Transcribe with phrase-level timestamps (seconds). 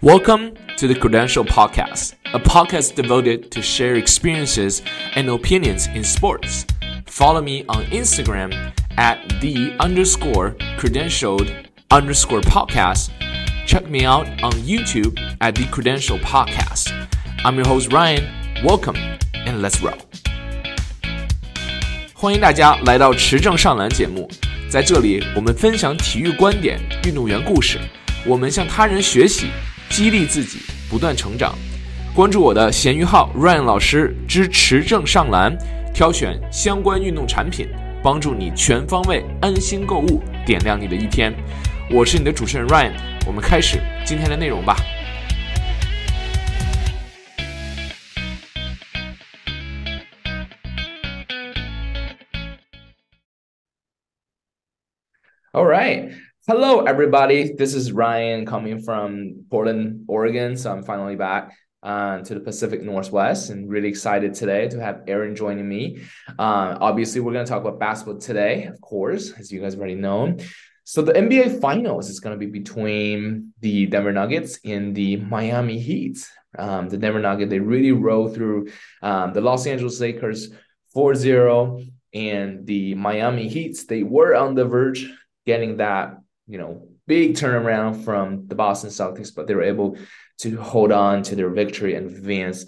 [0.00, 4.82] Welcome to the Credential Podcast, a podcast devoted to share experiences
[5.14, 6.66] and opinions in sports.
[7.06, 8.52] Follow me on Instagram
[8.96, 11.52] at the underscore credentialed
[11.90, 13.10] underscore podcast.
[13.66, 16.92] Check me out on YouTube at the Credential Podcast.
[17.44, 18.24] I'm your host Ryan.
[18.64, 18.96] Welcome
[19.34, 19.98] and let's roll.
[22.14, 24.30] 欢迎大家来到持正上篮节目，
[24.68, 27.78] 在这里我们分享体育观点、运动员故事，
[28.24, 29.48] 我们向他人学习，
[29.89, 30.59] 激励自己
[30.89, 31.53] 不断成长。
[32.15, 35.55] 关注我的闲鱼号 Ryan 老师之持正上篮，
[35.93, 37.67] 挑选相关运动产品，
[38.03, 41.33] 帮助你全方位安心购物，点亮你的一天。
[41.91, 42.93] 我是你的主持人 Ryan，
[43.25, 44.75] 我们开始今天的内容吧。
[55.53, 56.26] All right.
[56.49, 57.51] Hello, everybody.
[57.51, 60.55] This is Ryan coming from Portland, Oregon.
[60.55, 65.01] So I'm finally back uh, to the Pacific Northwest and really excited today to have
[65.07, 66.03] Aaron joining me.
[66.39, 69.95] Uh, obviously, we're going to talk about basketball today, of course, as you guys already
[69.95, 70.37] know.
[70.85, 75.79] So the NBA Finals is going to be between the Denver Nuggets and the Miami
[75.79, 76.25] Heat.
[76.57, 78.69] Um, the Denver Nuggets, they really roll through
[79.01, 80.49] um, the Los Angeles Lakers
[80.95, 85.11] 4-0 and the Miami Heats, they were on the verge
[85.45, 89.97] getting that, you know, big turnaround from the Boston Celtics, but they were able
[90.39, 92.65] to hold on to their victory and advance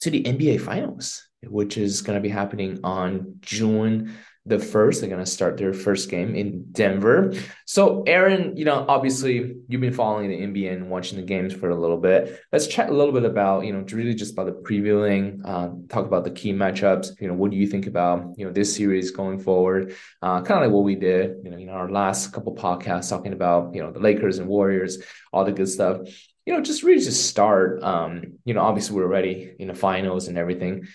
[0.00, 4.14] to the NBA Finals, which is going to be happening on June
[4.50, 5.00] the first.
[5.00, 7.32] They're going to start their first game in Denver.
[7.64, 11.70] So, Aaron, you know, obviously you've been following the NBA and watching the games for
[11.70, 12.40] a little bit.
[12.52, 16.04] Let's chat a little bit about, you know, really just about the previewing, uh, talk
[16.04, 17.20] about the key matchups.
[17.20, 19.94] You know, what do you think about, you know, this series going forward?
[20.20, 23.32] Uh, kind of like what we did, you know, in our last couple podcasts talking
[23.32, 26.00] about, you know, the Lakers and Warriors, all the good stuff.
[26.44, 27.82] You know, just really just start.
[27.82, 30.88] Um, you know, obviously we're ready in the finals and everything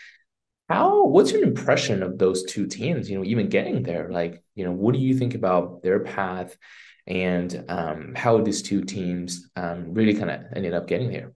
[0.70, 4.10] how what's your impression of those two teams you know even getting there?
[4.10, 6.58] Like you know what do you think about their path
[7.08, 11.34] and um, how these two teams um, really kind of ended up getting there?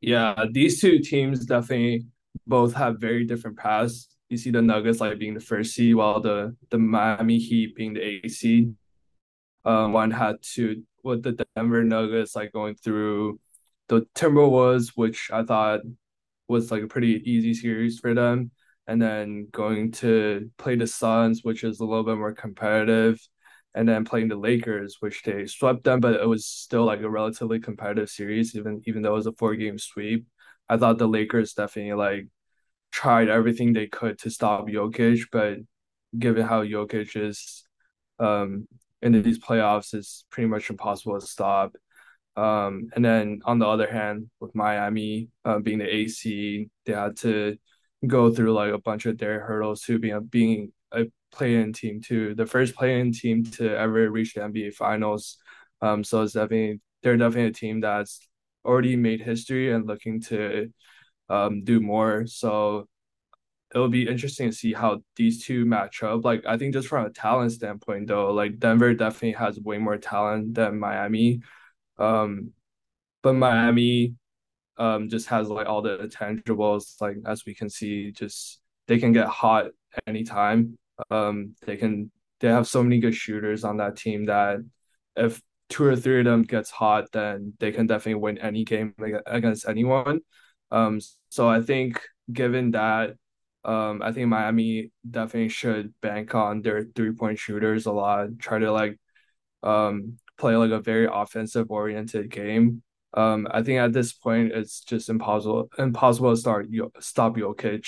[0.00, 2.06] Yeah these two teams definitely
[2.46, 4.08] both have very different paths.
[4.28, 7.94] You see the nuggets like being the first seed while the the miami heat being
[7.94, 8.74] the eighth seed.
[9.64, 13.38] Um, one had to with the denver nuggets like going through
[13.88, 15.80] the timberwolves which i thought
[16.48, 18.50] was like a pretty easy series for them.
[18.86, 23.20] And then going to play the Suns, which is a little bit more competitive,
[23.74, 27.10] and then playing the Lakers, which they swept them, but it was still like a
[27.10, 30.26] relatively competitive series, even even though it was a four game sweep.
[30.68, 32.28] I thought the Lakers definitely like
[32.92, 35.58] tried everything they could to stop Jokic, but
[36.18, 37.66] given how Jokic is
[38.18, 38.66] um
[39.02, 41.76] in these playoffs, it's pretty much impossible to stop.
[42.38, 47.16] Um, and then on the other hand, with Miami uh, being the AC, they had
[47.18, 47.56] to
[48.06, 52.34] go through like a bunch of their hurdles to being being a play-in team too,
[52.34, 55.38] the first play-in team to ever reach the NBA Finals.
[55.82, 58.20] Um, so it's definitely they're definitely a team that's
[58.64, 60.72] already made history and looking to
[61.30, 62.26] um, do more.
[62.26, 62.88] So
[63.74, 66.24] it'll be interesting to see how these two match up.
[66.24, 69.98] Like I think just from a talent standpoint, though, like Denver definitely has way more
[69.98, 71.42] talent than Miami.
[71.98, 72.52] Um,
[73.22, 74.14] but Miami
[74.76, 79.12] um just has like all the tangibles, like as we can see, just they can
[79.12, 79.66] get hot
[80.06, 80.78] anytime.
[81.10, 82.10] Um, they can
[82.40, 84.58] they have so many good shooters on that team that
[85.16, 88.94] if two or three of them gets hot, then they can definitely win any game
[89.26, 90.20] against anyone.
[90.70, 92.00] Um, so I think
[92.32, 93.16] given that,
[93.64, 98.38] um, I think Miami definitely should bank on their three point shooters a lot.
[98.38, 98.98] Try to like,
[99.62, 102.82] um, play like a very offensive oriented game.
[103.14, 106.68] Um, I think at this point it's just impossible impossible to start
[107.00, 107.86] stop Jokic,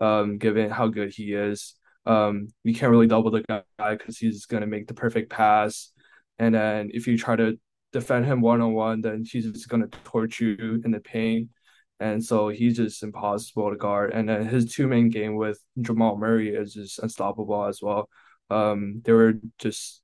[0.00, 1.74] um, given how good he is.
[2.04, 3.62] Um, you can't really double the guy
[3.94, 5.92] because he's gonna make the perfect pass,
[6.38, 7.58] and then if you try to
[7.92, 11.48] defend him one on one, then he's just gonna torture you in the paint,
[12.00, 14.12] and so he's just impossible to guard.
[14.12, 18.08] And then his two man game with Jamal Murray is just unstoppable as well.
[18.50, 20.01] Um, they were just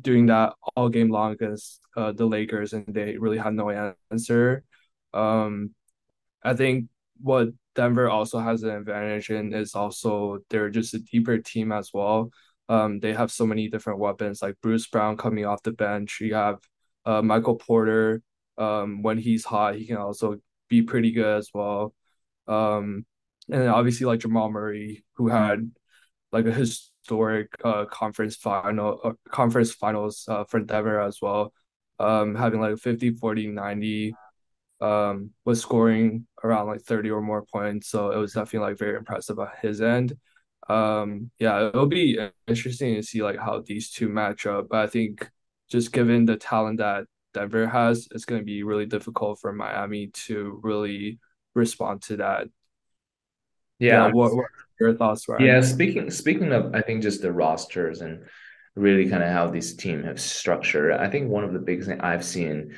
[0.00, 4.64] doing that all game long against uh, the Lakers, and they really had no answer.
[5.12, 5.74] Um,
[6.42, 6.86] I think
[7.20, 11.90] what Denver also has an advantage in is also they're just a deeper team as
[11.92, 12.30] well.
[12.68, 16.18] Um, they have so many different weapons like Bruce Brown coming off the bench.
[16.20, 16.58] You have
[17.04, 18.22] uh, Michael Porter.
[18.58, 20.36] Um, when he's hot, he can also
[20.68, 21.94] be pretty good as well.
[22.46, 23.06] Um,
[23.50, 25.70] and obviously like Jamal Murray, who had
[26.32, 31.52] like a his historic uh, conference final uh, conference finals uh, for Denver as well.
[31.98, 34.18] um, having like 50, 40, 90,
[34.80, 37.88] um, was scoring around like 30 or more points.
[37.88, 40.14] So it was definitely like very impressive at his end.
[40.68, 44.68] Um, yeah, it'll be interesting to see like how these two match up.
[44.70, 45.28] But I think
[45.70, 50.08] just given the talent that Denver has, it's going to be really difficult for Miami
[50.26, 51.18] to really
[51.54, 52.48] respond to that.
[53.78, 54.06] Yeah.
[54.06, 54.46] yeah what, what
[54.80, 55.44] your thoughts, Ryan?
[55.44, 58.24] Yeah, speaking speaking of, I think just the rosters and
[58.74, 60.92] really kind of how this team have structured.
[60.92, 62.76] I think one of the biggest things I've seen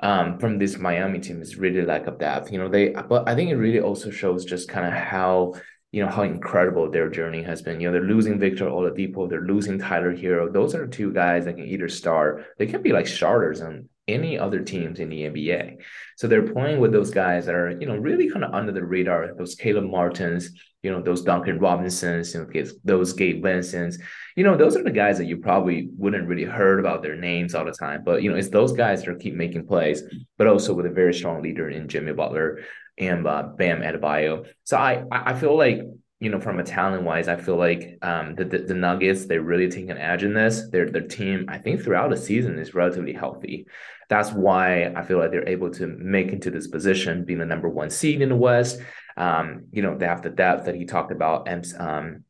[0.00, 2.52] um, from this Miami team is really lack of depth.
[2.52, 5.54] You know, they, but I think it really also shows just kind of how
[5.92, 7.80] you know how incredible their journey has been.
[7.80, 10.52] You know, they're losing Victor Oladipo, they're losing Tyler Herro.
[10.52, 12.46] Those are two guys that can either start.
[12.58, 15.78] They can be like starters on any other teams in the NBA.
[16.16, 18.84] So they're playing with those guys that are you know really kind of under the
[18.84, 19.34] radar.
[19.34, 20.50] Those Caleb Martins,
[20.82, 23.98] you know, those Duncan Robinsons, you know, those Gabe Vincents.
[24.36, 27.54] You know, those are the guys that you probably wouldn't really heard about their names
[27.54, 28.02] all the time.
[28.04, 30.02] But you know, it's those guys that keep making plays,
[30.38, 32.60] but also with a very strong leader in Jimmy Butler
[32.98, 34.46] and uh, Bam Adebayo.
[34.64, 35.80] So I I feel like
[36.20, 39.42] you know from a talent wise, I feel like um, the, the, the Nuggets they're
[39.42, 40.68] really take an edge in this.
[40.70, 43.66] Their their team I think throughout the season is relatively healthy.
[44.08, 47.68] That's why I feel like they're able to make into this position, being the number
[47.68, 48.80] one seed in the West.
[49.16, 51.48] Um, you know they have the depth that he talked about.
[51.78, 52.24] Um,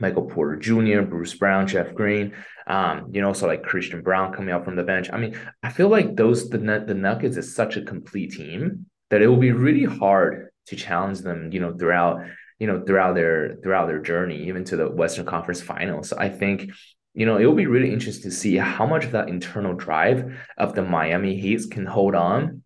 [0.00, 2.34] Michael Porter Jr., Bruce Brown, Jeff Green,
[2.66, 5.08] um, you know, so like Christian Braun coming out from the bench.
[5.10, 9.22] I mean, I feel like those the the Nuggets is such a complete team that
[9.22, 12.20] it will be really hard to challenge them, you know, throughout,
[12.58, 16.12] you know, throughout their throughout their journey, even to the Western Conference Finals.
[16.12, 16.70] I think,
[17.14, 20.36] you know, it will be really interesting to see how much of that internal drive
[20.56, 22.62] of the Miami Heat can hold on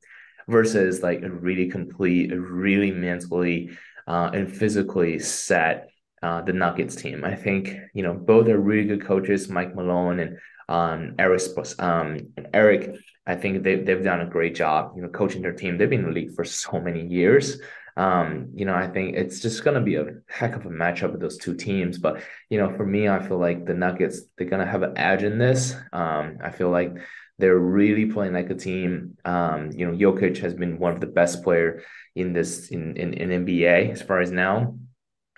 [0.49, 3.71] versus like a really complete, a really mentally
[4.07, 5.89] uh, and physically set
[6.23, 7.25] uh, the Nuggets team.
[7.25, 11.43] I think you know both are really good coaches, Mike Malone and um, Erik
[11.79, 12.19] um,
[12.55, 12.97] Erik
[13.27, 15.79] I think they they've done a great job, you know, coaching their team.
[15.79, 17.61] They've been in the league for so many years.
[17.97, 21.21] Um, you know, I think it's just gonna be a heck of a matchup with
[21.21, 21.99] those two teams.
[21.99, 25.23] But you know, for me, I feel like the Nuggets they're gonna have an edge
[25.23, 25.75] in this.
[25.93, 26.97] Um, I feel like
[27.39, 29.17] they're really playing like a team.
[29.25, 31.83] Um, you know, Jokic has been one of the best player
[32.15, 34.79] in this in in, in NBA as far as now.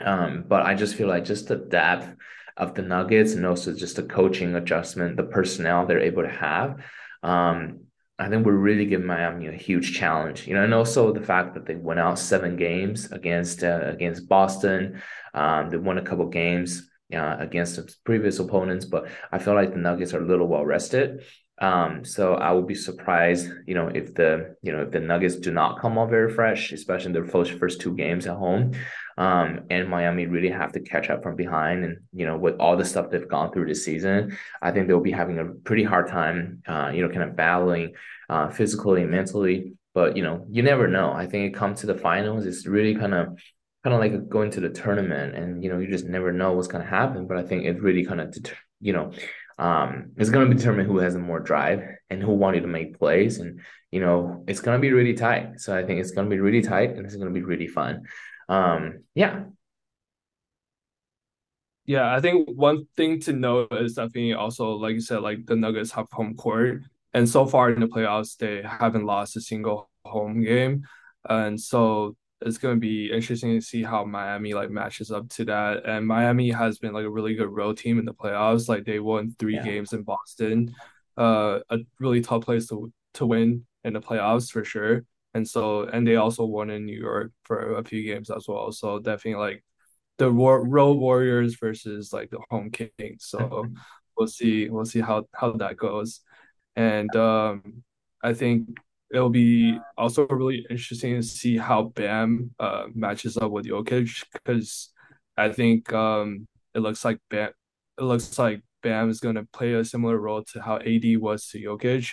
[0.00, 2.14] Um, but I just feel like just the depth
[2.56, 6.80] of the Nuggets and also just the coaching adjustment, the personnel they're able to have.
[7.24, 7.80] Um,
[8.18, 11.54] I think we're really giving Miami a huge challenge, you know, and also the fact
[11.54, 15.02] that they went out seven games against uh, against Boston.
[15.32, 19.80] Um, they won a couple games uh, against previous opponents, but I feel like the
[19.80, 21.24] Nuggets are a little well rested.
[21.58, 25.36] Um, so I would be surprised, you know, if the you know if the Nuggets
[25.36, 28.72] do not come out very fresh, especially in their first first two games at home.
[29.16, 31.84] Um, and Miami really have to catch up from behind.
[31.84, 35.00] And, you know, with all the stuff they've gone through this season, I think they'll
[35.00, 37.94] be having a pretty hard time, uh, you know, kind of battling
[38.28, 39.74] uh, physically and mentally.
[39.94, 41.12] But, you know, you never know.
[41.12, 43.38] I think it comes to the finals, it's really kind of
[43.84, 46.68] kind of like going to the tournament and, you know, you just never know what's
[46.68, 47.26] going to happen.
[47.26, 48.34] But I think it really kind of,
[48.80, 49.12] you know,
[49.58, 53.38] um, it's going to determine who has more drive and who wanted to make plays.
[53.38, 53.60] And,
[53.92, 55.60] you know, it's going to be really tight.
[55.60, 57.68] So I think it's going to be really tight and it's going to be really
[57.68, 58.04] fun
[58.48, 59.44] um yeah.
[61.86, 65.56] Yeah i think one thing to note is definitely also like you said like the
[65.56, 66.82] nuggets have home court
[67.12, 70.84] and so far in the playoffs they haven't lost a single home game.
[71.28, 75.44] And so it's going to be interesting to see how miami like matches up to
[75.46, 75.86] that.
[75.86, 78.68] And miami has been like a really good road team in the playoffs.
[78.68, 79.64] Like they won three yeah.
[79.64, 80.74] games in boston
[81.16, 85.04] uh a really tough place to to win in the playoffs for sure
[85.34, 88.72] and so and they also won in New York for a few games as well.
[88.72, 89.64] So definitely like
[90.18, 93.26] the war- road Warriors versus like the home Kings.
[93.26, 93.66] So
[94.16, 96.20] we'll see we'll see how how that goes,
[96.76, 97.82] and um,
[98.22, 98.78] I think
[99.12, 104.90] it'll be also really interesting to see how Bam uh, matches up with Jokic because
[105.36, 107.50] I think um, it looks like Bam
[107.98, 111.48] it looks like Bam is going to play a similar role to how AD was
[111.48, 112.12] to Jokic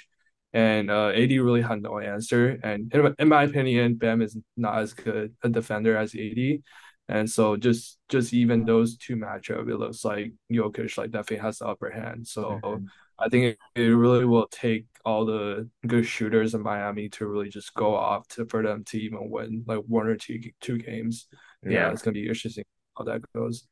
[0.53, 2.59] and uh, AD really had no answer.
[2.63, 6.59] And in, in, my opinion, Bam is not as good a defender as AD.
[7.07, 11.59] And so just just even those two matchup, it looks like Jokic like definitely has
[11.59, 12.27] the upper hand.
[12.27, 12.85] So mm-hmm.
[13.19, 17.49] I think it, it really will take all the good shooters in Miami to really
[17.49, 21.27] just go off to for them to even win like one or two two games.
[21.63, 22.63] Yeah, yeah it's gonna be interesting
[22.97, 23.67] how that goes.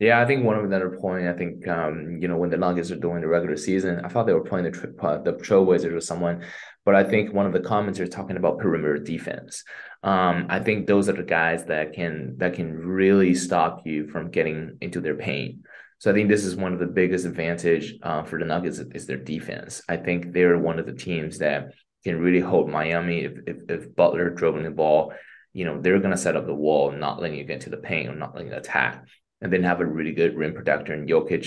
[0.00, 1.28] Yeah, I think one of another point.
[1.28, 4.26] I think um, you know when the Nuggets are doing the regular season, I thought
[4.26, 6.42] they were playing the tri- uh, the Trailblazers or someone,
[6.86, 9.62] but I think one of the comments are talking about perimeter defense.
[10.02, 14.30] Um, I think those are the guys that can that can really stop you from
[14.30, 15.66] getting into their paint.
[15.98, 19.06] So I think this is one of the biggest advantage uh, for the Nuggets is
[19.06, 19.82] their defense.
[19.86, 23.94] I think they're one of the teams that can really hold Miami if if, if
[23.94, 25.12] Butler dribbling the ball.
[25.52, 28.08] You know they're gonna set up the wall, not letting you get to the paint
[28.08, 29.04] or not letting you attack,
[29.40, 31.46] and then have a really good rim protector and Jokic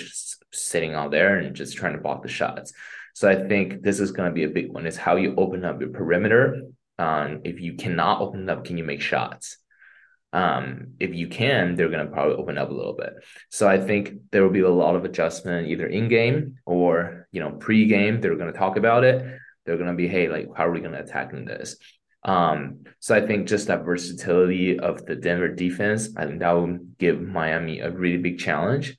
[0.51, 2.73] sitting out there and just trying to block the shots.
[3.13, 4.87] So I think this is going to be a big one.
[4.87, 6.61] Is how you open up your perimeter.
[6.97, 9.57] Um, if you cannot open it up, can you make shots?
[10.31, 13.13] Um, if you can, they're going to probably open up a little bit.
[13.51, 17.39] So I think there will be a lot of adjustment either in game or you
[17.39, 18.19] know pre-game.
[18.19, 19.23] They're going to talk about it.
[19.65, 21.77] They're going to be, hey, like how are we going to attack in this?
[22.25, 26.79] Um, so I think just that versatility of the Denver defense, I think that will
[26.97, 28.95] give Miami a really big challenge.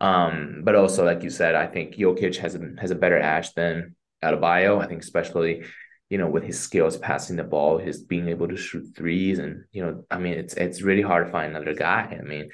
[0.00, 3.54] Um, but also, like you said, I think Jokic has a has a better edge
[3.54, 4.82] than Adebayo.
[4.82, 5.64] I think especially,
[6.10, 9.64] you know, with his skills passing the ball, his being able to shoot threes, and
[9.72, 12.18] you know, I mean, it's it's really hard to find another guy.
[12.20, 12.50] I mean,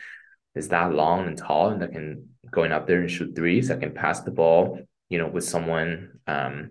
[0.55, 3.81] is that long and tall and that can going up there and shoot threes, that
[3.81, 6.71] can pass the ball, you know, with someone um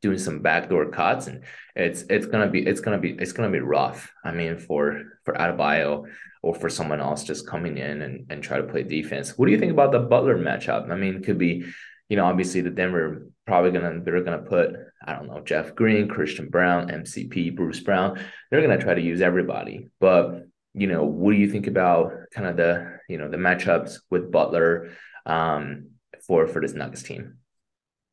[0.00, 3.60] doing some backdoor cuts and it's it's gonna be it's gonna be it's gonna be
[3.60, 4.12] rough.
[4.24, 6.06] I mean for for Adebayo
[6.46, 9.36] or for someone else just coming in and, and try to play defense.
[9.36, 10.88] What do you think about the Butler matchup?
[10.88, 11.64] I mean, could be,
[12.08, 16.06] you know, obviously the Denver probably gonna they're gonna put, I don't know, Jeff Green,
[16.06, 18.20] Christian Braun, MCP, Bruce Brown.
[18.50, 19.88] They're gonna try to use everybody.
[19.98, 23.98] But, you know, what do you think about kind of the, you know, the matchups
[24.08, 24.92] with Butler
[25.26, 25.90] um
[26.28, 27.38] for for this Nuggets team?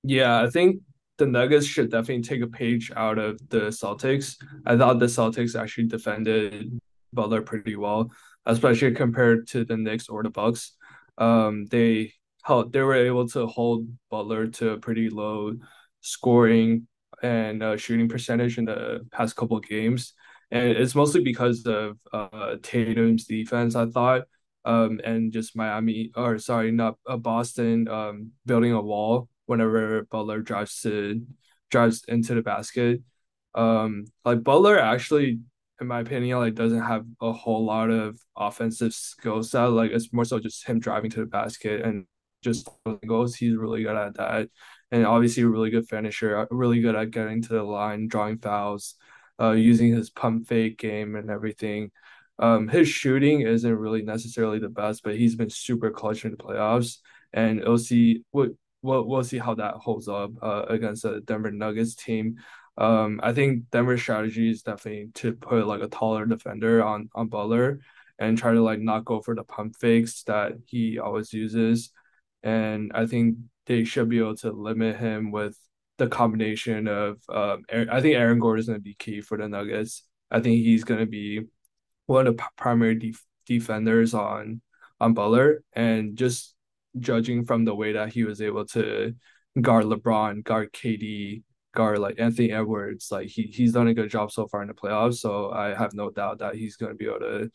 [0.03, 0.81] Yeah, I think
[1.17, 4.35] the Nuggets should definitely take a page out of the Celtics.
[4.65, 6.79] I thought the Celtics actually defended
[7.11, 8.11] Butler pretty well,
[8.45, 10.75] especially compared to the Knicks or the Bucks.
[11.17, 15.53] Um, they held, they were able to hold Butler to a pretty low
[16.01, 16.87] scoring
[17.21, 20.13] and uh, shooting percentage in the past couple games,
[20.51, 23.75] and it's mostly because of uh, Tatum's defense.
[23.75, 24.23] I thought.
[24.65, 30.41] Um, and just Miami, or sorry, not uh, Boston, um, building a wall whenever Butler
[30.41, 31.25] drives to
[31.69, 33.01] drives into the basket.
[33.55, 35.39] Um, like Butler actually,
[35.81, 39.65] in my opinion, like doesn't have a whole lot of offensive skill set.
[39.65, 42.05] Like it's more so just him driving to the basket and
[42.43, 42.69] just
[43.05, 43.35] goals.
[43.35, 44.49] He's really good at that,
[44.91, 46.47] and obviously a really good finisher.
[46.51, 48.95] Really good at getting to the line, drawing fouls,
[49.39, 51.91] uh, using his pump fake game and everything.
[52.39, 56.37] Um, his shooting isn't really necessarily the best, but he's been super clutch in the
[56.37, 56.97] playoffs.
[57.31, 58.51] And see what
[58.83, 62.37] we'll we'll see how that holds up uh, against the Denver Nuggets team.
[62.77, 67.27] Um, I think Denver's strategy is definitely to put like a taller defender on on
[67.27, 67.79] Butler
[68.19, 71.91] and try to like not go for the pump fakes that he always uses.
[72.43, 75.57] And I think they should be able to limit him with
[75.97, 79.47] the combination of um, I think Aaron Gordon is going to be key for the
[79.47, 80.03] Nuggets.
[80.29, 81.41] I think he's going to be
[82.05, 84.61] one of the primary def- defenders on
[84.99, 86.55] on Butler and just
[86.99, 89.13] judging from the way that he was able to
[89.59, 94.31] guard LeBron, guard KD, guard like Anthony Edwards, like he he's done a good job
[94.31, 95.15] so far in the playoffs.
[95.15, 97.51] So I have no doubt that he's going to be able to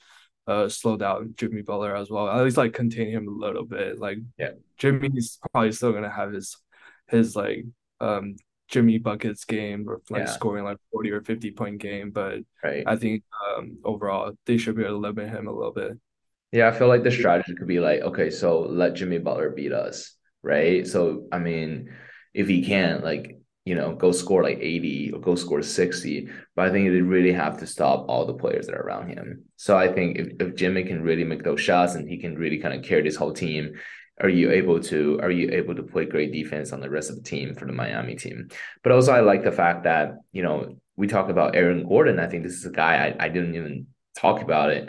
[0.47, 2.29] uh, slow down Jimmy Butler as well.
[2.29, 3.99] At least like contain him a little bit.
[3.99, 6.57] Like yeah, Jimmy's probably still going to have his
[7.09, 7.65] his like
[8.01, 8.37] um
[8.69, 10.33] Jimmy buckets game or like yeah.
[10.33, 12.11] scoring like 40 or 50 point game.
[12.11, 12.85] But right.
[12.87, 13.25] I think
[13.57, 15.93] um overall they should be able to limit him a little bit.
[16.53, 19.73] Yeah, I feel like the strategy could be like, okay, so let Jimmy Butler beat
[19.73, 20.87] us, right?
[20.87, 21.91] So I mean,
[22.33, 26.31] if he can, like, you know, go score like 80 or go score 60.
[26.57, 29.45] But I think they really have to stop all the players that are around him.
[29.57, 32.59] So I think if, if Jimmy can really make those shots and he can really
[32.59, 33.75] kind of carry this whole team,
[34.21, 37.17] are you able to are you able to play great defense on the rest of
[37.17, 38.49] the team for the Miami team?
[38.83, 42.19] But also I like the fact that, you know, we talk about Aaron Gordon.
[42.19, 44.89] I think this is a guy I, I didn't even talk about it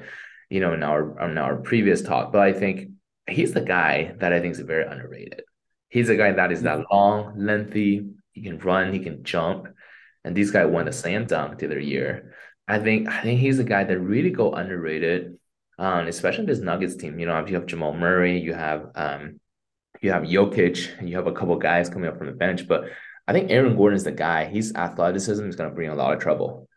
[0.49, 2.31] you know, in our in our previous talk.
[2.31, 2.89] But I think
[3.27, 5.43] he's the guy that I think is very underrated.
[5.89, 8.07] He's a guy that is that long, lengthy.
[8.31, 9.67] He can run, he can jump,
[10.23, 12.33] and this guy won the slam dunk the other year.
[12.67, 15.37] I think I think he's a guy that really go underrated,
[15.77, 17.19] um, especially this Nuggets team.
[17.19, 19.39] You know, you have Jamal Murray, you have um,
[20.01, 22.85] you have Jokic, and you have a couple guys coming up from the bench, but
[23.27, 24.45] I think Aaron Gordon is the guy.
[24.45, 26.68] His athleticism is going to bring a lot of trouble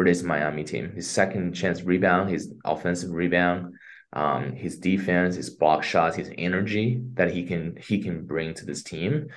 [0.00, 0.92] for this Miami team.
[0.94, 3.74] His second chance rebound, his offensive rebound,
[4.14, 8.64] um, his defense, his block shots, his energy that he can he can bring to
[8.64, 9.28] this team.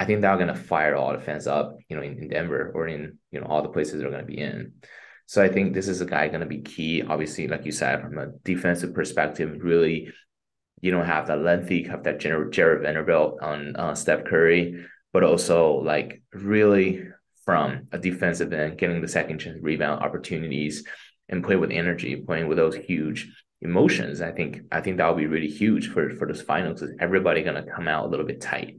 [0.00, 2.88] I think they're gonna fire all the fans up, you know, in, in Denver or
[2.88, 4.72] in you know all the places they're gonna be in.
[5.26, 7.02] So I think this is a guy gonna be key.
[7.02, 10.12] Obviously, like you said, from a defensive perspective, really,
[10.80, 15.74] you don't have that lengthy, have that Jarred Vanderbilt on uh, Steph Curry, but also
[15.74, 17.04] like really
[17.44, 20.84] from a defensive end, getting the second chance rebound opportunities
[21.28, 23.30] and play with energy, playing with those huge,
[23.62, 24.20] emotions.
[24.20, 27.42] I think I think that will be really huge for for those finals because everybody
[27.42, 28.76] gonna come out a little bit tight.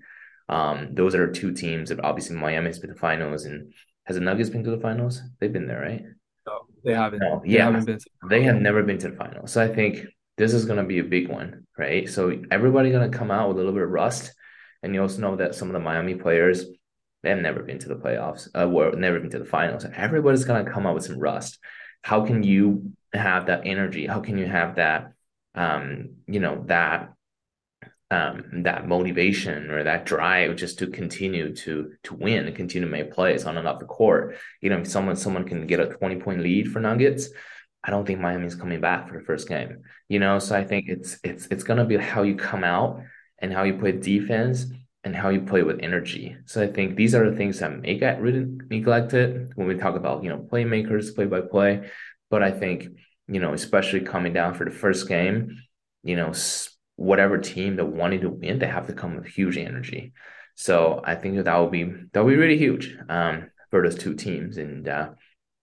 [0.49, 3.73] Um, those are two teams that obviously Miami's been to the finals and
[4.05, 5.21] has the Nuggets been to the finals?
[5.39, 6.03] They've been there, right?
[6.45, 7.19] No, they haven't.
[7.19, 9.51] No, yeah, they, haven't been they have never been to the finals.
[9.53, 10.05] So I think
[10.37, 12.09] this is gonna be a big one, right?
[12.09, 14.33] So everybody gonna come out with a little bit of rust,
[14.83, 16.65] and you also know that some of the Miami players
[17.23, 19.85] they have never been to the playoffs, uh, or never been to the finals.
[19.95, 21.57] Everybody's gonna come out with some rust.
[22.01, 24.05] How can you have that energy?
[24.05, 25.13] How can you have that,
[25.55, 27.13] um, you know, that
[28.11, 32.91] um, that motivation or that drive just to continue to to win and continue to
[32.91, 34.37] make plays on and off the court.
[34.61, 37.29] You know, if someone someone can get a 20 point lead for Nuggets,
[37.83, 39.83] I don't think Miami's coming back for the first game.
[40.09, 43.01] You know, so I think it's it's it's gonna be how you come out
[43.39, 44.67] and how you play defense
[45.03, 46.37] and how you play with energy.
[46.45, 50.23] So I think these are the things that may get neglected when we talk about,
[50.23, 51.89] you know, playmakers, play by play.
[52.29, 52.87] But I think,
[53.27, 55.57] you know, especially coming down for the first game,
[56.03, 56.31] you know,
[56.95, 60.13] whatever team that wanted to win, they have to come with huge energy.
[60.55, 63.97] So I think that, that will be that will be really huge um, for those
[63.97, 64.57] two teams.
[64.57, 65.09] And uh,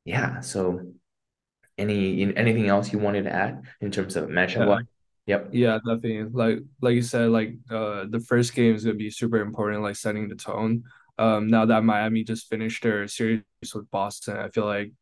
[0.05, 0.93] yeah, so
[1.79, 4.67] any anything else you wanted to add in terms of matchup?
[4.67, 4.81] Yeah.
[5.31, 5.51] Yep.
[5.53, 6.25] Yeah, definitely.
[6.25, 9.97] Like like you said, like uh the first game is gonna be super important, like
[9.97, 10.85] setting the tone.
[11.19, 13.43] Um now that Miami just finished their series
[13.75, 14.93] with Boston, I feel like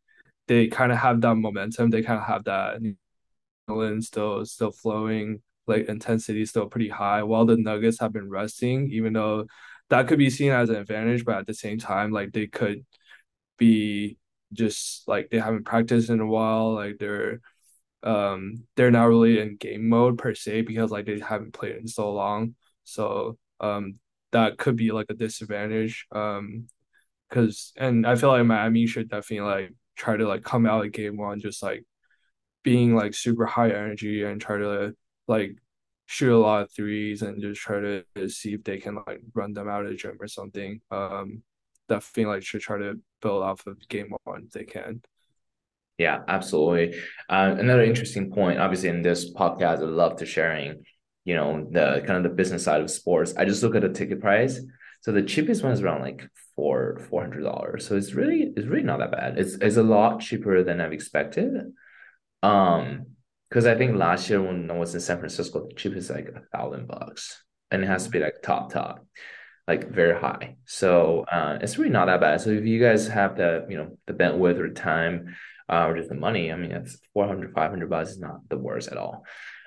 [0.48, 1.90] they kind of have that momentum.
[1.90, 2.80] They kind of have that
[4.00, 9.12] still still flowing like intensity still pretty high while the Nuggets have been resting, even
[9.12, 9.46] though
[9.90, 12.84] that could be seen as an advantage, but at the same time, like they could
[13.58, 14.18] be
[14.52, 17.40] just like they haven't practiced in a while, like they're
[18.02, 21.88] um they're not really in game mode per se because like they haven't played in
[21.88, 22.54] so long.
[22.84, 23.96] So um
[24.32, 26.06] that could be like a disadvantage.
[26.12, 26.68] Um
[27.28, 30.92] because and I feel like Miami should definitely like try to like come out of
[30.92, 31.84] game one just like
[32.62, 34.94] being like super high energy and try to
[35.26, 35.56] like
[36.06, 39.52] shoot a lot of threes and just try to see if they can like run
[39.52, 40.80] them out of the gym or something.
[40.90, 41.42] Um,
[41.88, 45.02] definitely like should try to build off of game one if they can.
[45.98, 46.98] Yeah, absolutely.
[47.28, 50.84] Uh, another interesting point, obviously, in this podcast, I love to sharing,
[51.24, 53.34] you know, the kind of the business side of sports.
[53.36, 54.60] I just look at the ticket price.
[55.00, 57.86] So the cheapest one is around like four four hundred dollars.
[57.86, 59.38] So it's really it's really not that bad.
[59.38, 61.52] It's it's a lot cheaper than I've expected.
[62.42, 63.06] Um,
[63.48, 66.42] because I think last year when I was in San Francisco, the cheapest like a
[66.56, 69.06] thousand bucks, and it has to be like top top,
[69.66, 70.56] like very high.
[70.66, 72.40] So uh, it's really not that bad.
[72.42, 75.34] So if you guys have the you know the bandwidth or time,
[75.68, 78.88] uh, or just the money, I mean, it's 400, 500 bucks is not the worst
[78.88, 79.24] at all.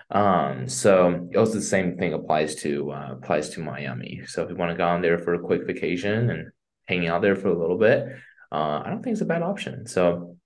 [0.09, 4.21] Um, so also the same thing applies to uh, applies to Miami.
[4.27, 6.51] So if you want to go on there for a quick vacation and
[6.85, 8.07] hang out there for a little bit,
[8.51, 9.87] uh, I don't think it's a bad option.
[9.87, 10.37] So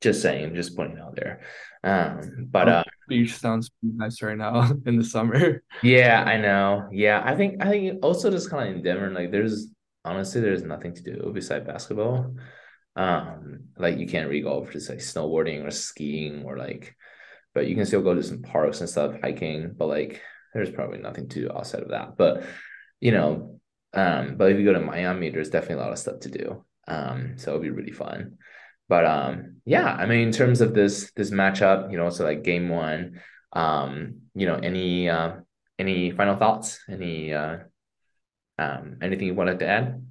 [0.00, 1.42] just saying, just putting it out there.
[1.84, 5.62] Um, but uh, beach sounds nice right now in the summer.
[5.82, 6.88] Yeah, I know.
[6.90, 9.68] Yeah, I think I think also just kind of in Denver, like there's
[10.04, 12.34] honestly there's nothing to do besides basketball.
[12.96, 16.94] Um, like you can't really go for just like snowboarding or skiing or like,
[17.54, 19.74] but you can still go to some parks and stuff, hiking.
[19.76, 20.20] But like,
[20.52, 22.16] there's probably nothing to do outside of that.
[22.16, 22.44] But
[23.00, 23.60] you know,
[23.92, 26.64] um, but if you go to Miami, there's definitely a lot of stuff to do.
[26.86, 28.38] Um, so it'll be really fun.
[28.88, 32.42] But um, yeah, I mean, in terms of this this matchup, you know, so like
[32.42, 33.20] game one,
[33.52, 35.36] um, you know, any uh,
[35.78, 36.80] any final thoughts?
[36.88, 37.58] Any uh,
[38.58, 40.06] um, anything you wanted to add?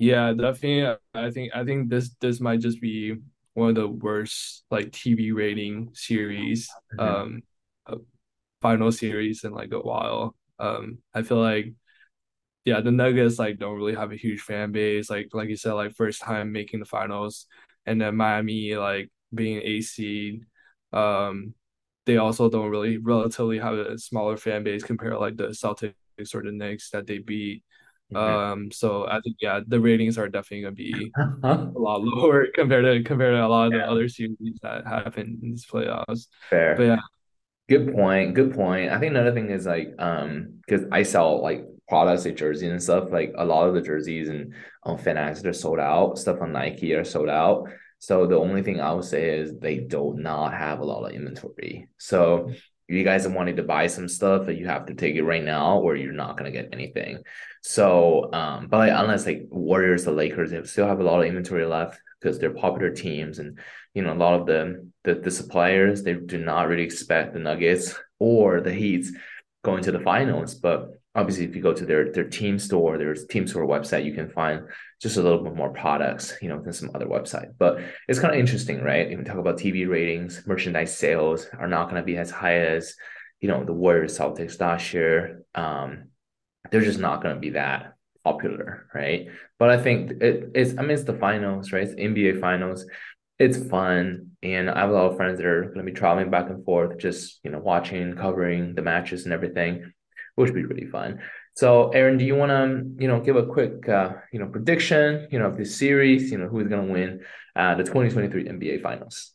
[0.00, 0.96] Yeah, definitely.
[1.14, 3.16] I think I think this this might just be
[3.52, 7.00] one of the worst like TV rating series, mm-hmm.
[7.00, 7.42] um,
[7.86, 7.96] uh,
[8.62, 10.34] final series in like a while.
[10.58, 11.74] Um, I feel like
[12.64, 15.10] yeah, the Nuggets like don't really have a huge fan base.
[15.10, 17.46] Like like you said, like first time making the finals,
[17.84, 20.40] and then Miami like being AC,
[20.94, 21.52] um,
[22.06, 25.92] they also don't really relatively have a smaller fan base compared to like the Celtics
[26.34, 27.64] or the Knicks that they beat.
[28.14, 32.84] Um, so I think yeah, the ratings are definitely gonna be a lot lower compared
[32.84, 33.86] to compared to a lot of yeah.
[33.86, 36.26] the other series that happen in these playoffs.
[36.48, 36.76] Fair.
[36.76, 36.98] But yeah.
[37.68, 38.34] Good point.
[38.34, 38.90] Good point.
[38.90, 42.82] I think another thing is like um because I sell like products like jerseys and
[42.82, 46.18] stuff, like a lot of the jerseys and on Fanatics are sold out.
[46.18, 47.68] Stuff on Nike are sold out.
[48.00, 51.12] So the only thing I would say is they do not have a lot of
[51.12, 51.88] inventory.
[51.98, 52.50] So
[52.90, 55.22] if you guys are wanting to buy some stuff, that you have to take it
[55.22, 57.22] right now, or you're not gonna get anything.
[57.62, 61.64] So, um, but unless like Warriors, the Lakers, they still have a lot of inventory
[61.64, 63.60] left because they're popular teams, and
[63.94, 67.38] you know a lot of the, the the suppliers they do not really expect the
[67.38, 69.12] Nuggets or the Heats
[69.62, 73.14] going to the finals, but obviously if you go to their their team store, their
[73.14, 74.64] team store website, you can find
[75.00, 77.52] just a little bit more products, you know, than some other website.
[77.58, 79.08] But it's kind of interesting, right?
[79.08, 82.58] When we talk about TV ratings, merchandise sales are not going to be as high
[82.58, 82.94] as,
[83.40, 85.42] you know, the Warriors Celtics last year.
[85.54, 86.08] Um,
[86.70, 89.28] they're just not going to be that popular, right?
[89.58, 91.82] But I think it, it's I mean it's the finals, right?
[91.82, 92.84] It's NBA finals.
[93.38, 96.30] It's fun, and I have a lot of friends that are going to be traveling
[96.30, 99.92] back and forth, just you know, watching, covering the matches and everything,
[100.34, 101.20] which would be really fun.
[101.60, 105.28] So, Aaron, do you want to you know give a quick uh, you know prediction,
[105.30, 107.20] you know, of this series, you know, who's going to win
[107.54, 109.32] uh, the 2023 NBA Finals?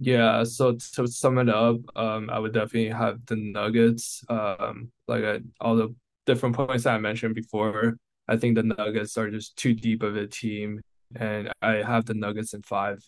[0.00, 4.24] Yeah, so to sum it up, um, I would definitely have the Nuggets.
[4.28, 5.94] Um, like I, all the
[6.26, 7.98] different points that I mentioned before.
[8.26, 10.80] I think the Nuggets are just too deep of a team,
[11.14, 12.98] and I have the Nuggets in five.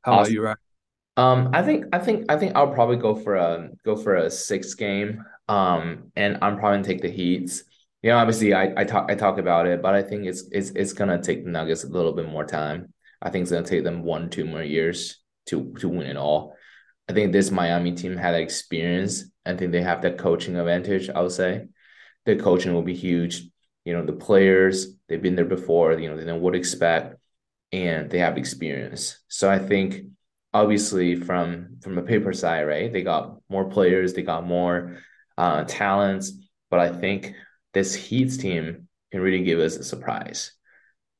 [0.00, 0.20] How awesome.
[0.20, 0.56] about you, Ryan?
[1.16, 4.28] Um, I think I think I think I'll probably go for a go for a
[4.28, 5.22] six game.
[5.52, 7.64] Um, and I'm probably gonna take the Heats.
[8.02, 10.70] You know, obviously I, I talk I talk about it, but I think it's it's
[10.70, 12.92] it's gonna take the Nuggets a little bit more time.
[13.20, 16.56] I think it's gonna take them one, two more years to to win it all.
[17.06, 19.24] I think this Miami team had experience.
[19.44, 21.10] I think they have that coaching advantage.
[21.10, 21.66] I would say
[22.24, 23.42] the coaching will be huge.
[23.84, 25.92] You know, the players they've been there before.
[25.98, 27.16] You know, they know what to expect,
[27.72, 29.18] and they have experience.
[29.28, 30.06] So I think
[30.54, 32.90] obviously from from a paper side, right?
[32.90, 34.96] They got more players, they got more
[35.42, 36.32] uh, talents,
[36.70, 37.34] but I think
[37.74, 40.52] this Heat's team can really give us a surprise.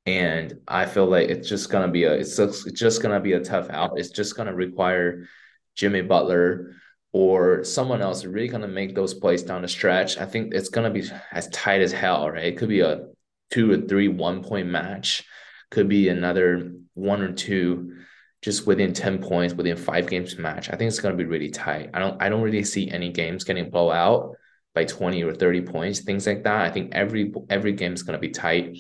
[0.07, 3.69] And I feel like it's just gonna be a it's just, gonna be a tough
[3.71, 3.99] out.
[3.99, 5.27] It's just gonna require
[5.75, 6.77] Jimmy Butler
[7.13, 10.17] or someone else really gonna make those plays down the stretch.
[10.19, 12.45] I think it's gonna be as tight as hell, right?
[12.45, 13.07] It could be a
[13.51, 15.25] two or three one point match,
[15.73, 18.02] could be another one or two
[18.43, 20.69] just within 10 points within five games match.
[20.69, 21.91] I think it's gonna be really tight.
[21.95, 24.37] I don't I don't really see any games getting blow out
[24.75, 26.63] by 20 or 30 points, things like that.
[26.63, 28.77] I think every every game is gonna be tight.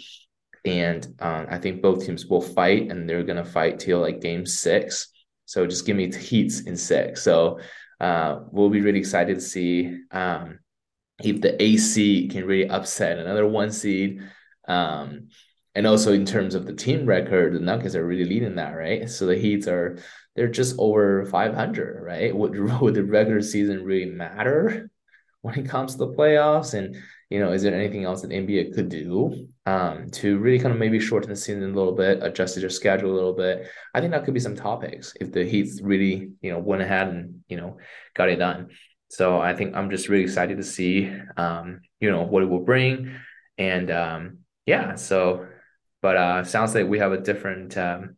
[0.64, 4.46] And um, I think both teams will fight and they're gonna fight till like game
[4.46, 5.08] six.
[5.46, 7.22] So just give me heats in six.
[7.22, 7.60] So
[8.00, 10.58] uh, we'll be really excited to see um,
[11.22, 14.22] if the AC can really upset another one seed.
[14.66, 15.28] Um,
[15.74, 19.08] and also in terms of the team record, the Nuggets are really leading that, right?
[19.08, 19.98] So the Heats are
[20.34, 22.34] they're just over 500, right?
[22.34, 24.90] Would would the regular season really matter
[25.40, 26.74] when it comes to the playoffs?
[26.74, 26.96] And
[27.30, 30.78] you know, is there anything else that NBA could do um, to really kind of
[30.78, 33.68] maybe shorten the season a little bit, adjust their schedule a little bit?
[33.94, 37.08] I think that could be some topics if the Heat really, you know, went ahead
[37.08, 37.78] and you know
[38.14, 38.68] got it done.
[39.08, 42.64] So I think I'm just really excited to see, um, you know, what it will
[42.64, 43.14] bring,
[43.58, 44.94] and um, yeah.
[44.94, 45.46] So,
[46.02, 48.16] but uh, sounds like we have a different, um,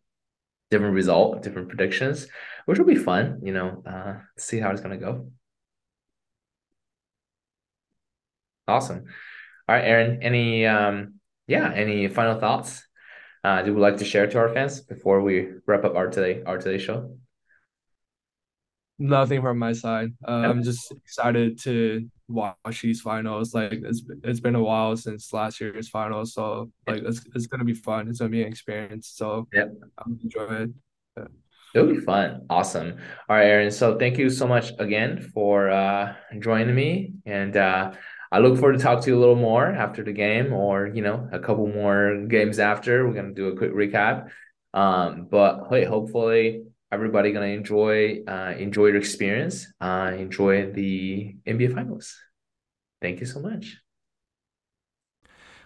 [0.70, 2.27] different result, different predictions,
[2.66, 3.40] which will be fun.
[3.42, 5.29] You know, uh, see how it's gonna go.
[8.66, 9.05] Awesome.
[9.68, 11.14] All right, Aaron, any um
[11.47, 12.83] yeah, any final thoughts
[13.44, 16.42] uh do we like to share to our fans before we wrap up our today
[16.44, 17.16] our today show?
[18.99, 20.13] Nothing from my side.
[20.27, 23.53] Uh, I'm just excited to watch these finals.
[23.53, 27.65] Like it's it's been a while since last year's finals, so like it's it's gonna
[27.65, 28.09] be fun.
[28.09, 29.13] It's gonna be an experience.
[29.15, 29.65] So yeah,
[29.99, 30.71] I'm enjoy it.
[31.17, 31.25] Yeah.
[31.75, 32.47] It'll be fun.
[32.49, 32.99] Awesome.
[33.29, 33.73] All right, Aaron.
[33.73, 37.93] So thank you so much again for uh joining me and uh
[38.31, 41.03] I look forward to talk to you a little more after the game, or you
[41.03, 43.07] know, a couple more games after.
[43.07, 44.29] We're gonna do a quick recap.
[44.73, 51.70] Um, but hey, hopefully everybody gonna enjoy uh, enjoy your experience, uh, enjoy the NBA
[51.70, 52.16] Finals.
[53.01, 53.84] Thank you so much.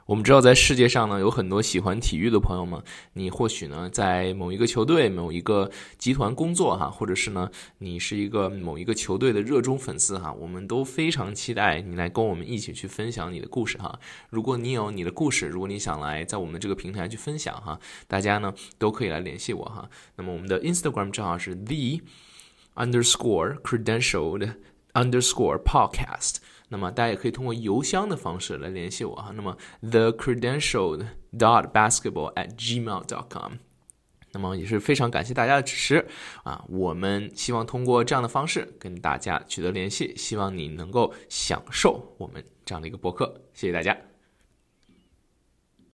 [0.09, 2.83] 我们知道，在世界上呢，有很多喜欢体育的朋友们。
[3.12, 10.33] 你或许呢，在某一个球队、某一个集团工作哈，或者是呢，你是一个某一个球队的热衷粉丝哈。
[10.33, 14.01] 我们都非常期待你来跟我们一起去分享你的故事哈。
[14.31, 19.90] 如果你有你的故事，如果你想来在我们这个平台去分享哈，大家呢都可以来联系我哈。
[20.16, 22.01] 那么我们的 Instagram 账号是 the
[22.77, 24.55] underscore credentialed
[24.94, 26.37] underscore podcast。
[26.68, 29.33] 那么大家也可以通过邮箱的方式来联系我哈。
[29.35, 33.52] 那么 the credentialed dot basketball at gmail dot com。
[34.33, 36.07] 那么也是非常感谢大家的支持
[36.44, 36.62] 啊！
[36.68, 43.40] 我们希望通过这样的方式跟大家取得联系，希望你能够享受我们这样的一个博客。
[43.54, 44.08] 谢谢大家。